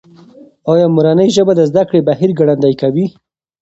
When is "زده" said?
1.69-1.83